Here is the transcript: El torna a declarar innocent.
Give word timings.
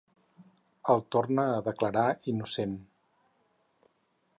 El 0.93 1.03
torna 1.17 1.45
a 1.57 1.61
declarar 1.69 2.07
innocent. 2.35 2.77